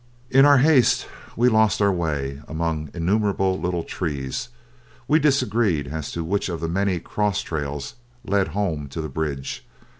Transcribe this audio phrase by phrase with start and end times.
[0.31, 1.05] In our haste
[1.35, 4.49] we lost our way among innumerable little trees;
[5.07, 7.93] we disagreed as to which one of the many cross trails
[8.25, 9.63] led home to the bridge.